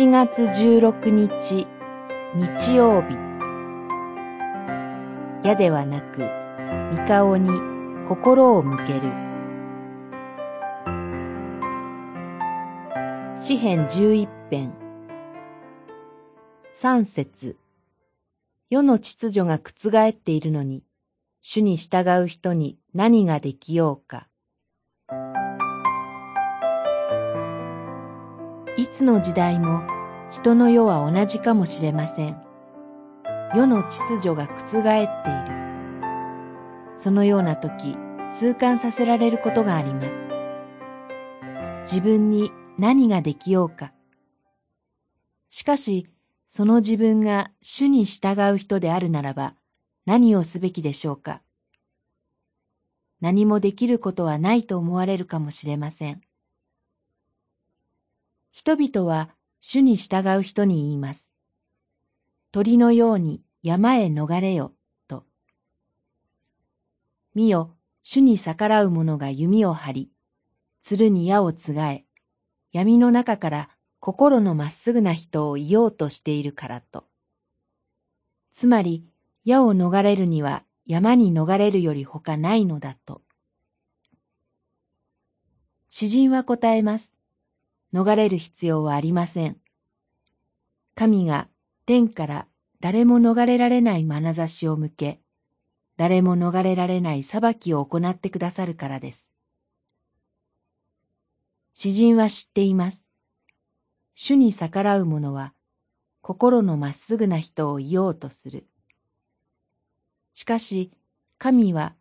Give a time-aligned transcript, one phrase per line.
[0.00, 1.66] 7月16日
[2.34, 3.14] 日曜日。
[5.46, 6.20] 矢ではなく
[6.96, 7.50] 三顔に
[8.08, 9.02] 心を向ける。
[13.38, 14.72] 詩編十一編。
[16.72, 17.58] 三節。
[18.70, 20.82] 世の秩序が覆っているのに
[21.42, 24.29] 主に従う人に何ができようか。
[28.92, 29.82] つの時代も
[30.32, 32.40] 人の世は同じかもしれません。
[33.54, 35.60] 世の秩序が覆っている。
[36.96, 37.96] そのような時、
[38.34, 40.26] 痛感させられることがあります。
[41.82, 43.92] 自分に何ができようか。
[45.50, 46.06] しかし、
[46.46, 49.54] その自分が主に従う人であるならば、
[50.06, 51.42] 何をすべきでしょうか。
[53.20, 56.22] 何もできることはないと思われるかもしれません。
[58.50, 61.32] 人々は主に従う人に言います。
[62.52, 64.72] 鳥のように山へ逃れよ、
[65.06, 65.24] と。
[67.34, 70.10] 見よ、主に逆らう者が弓を張り、
[70.82, 72.04] 鶴に矢をつがえ、
[72.72, 77.06] 闇の中から心のまっすぐな人をいようとしているからと。
[78.54, 79.04] つまり、
[79.44, 83.22] 矢を逃れるには山に逃れるより他ないのだと。
[85.88, 87.19] 詩人は答えます。
[87.92, 89.56] 逃れる必要はありません。
[90.94, 91.48] 神が
[91.86, 92.46] 天から
[92.80, 95.20] 誰も逃れられない眼差しを向け、
[95.96, 99.30] 誰も逃れられない裁きを行ってくださるからです。
[101.72, 103.06] 詩人は知っています。
[104.14, 105.52] 主に逆らう者は、
[106.20, 108.66] 心のまっすぐな人を言おうとする。
[110.34, 110.92] しかし、
[111.38, 111.94] 神は、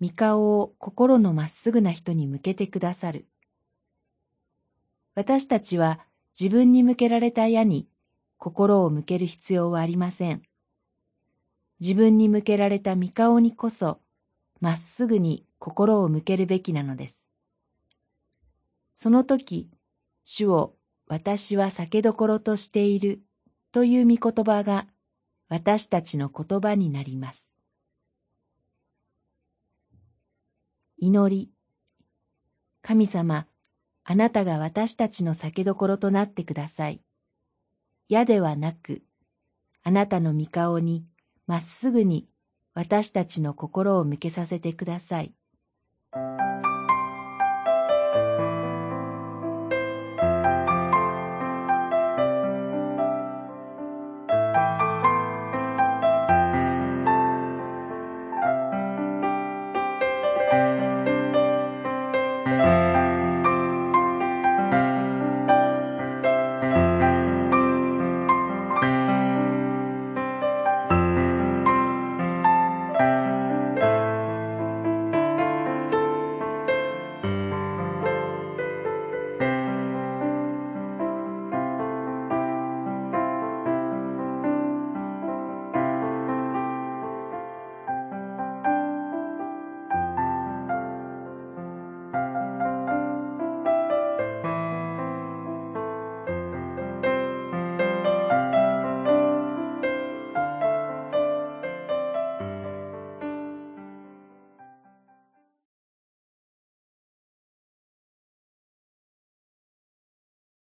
[0.00, 3.26] 御顔を心のまっすぐな人に向けてくださる。
[5.14, 6.00] 私たちは
[6.38, 7.88] 自分に向けられた矢に
[8.38, 10.42] 心を向ける必要はありません。
[11.80, 14.00] 自分に向けられた御顔にこそ、
[14.60, 17.26] まっすぐに心を向けるべきなのです。
[18.96, 19.70] その時、
[20.24, 20.74] 主を
[21.06, 23.20] 私は酒どころとしている
[23.72, 24.86] という御言葉が
[25.48, 27.50] 私たちの言葉になります。
[30.98, 31.50] 祈り。
[32.82, 33.46] 神様、
[34.06, 37.00] あなたが私たちの酒どころとなってください。
[38.08, 39.02] 矢ではなく、
[39.82, 41.06] あなたの御顔に
[41.46, 42.28] まっすぐに
[42.74, 45.32] 私たちの心を向けさせてください。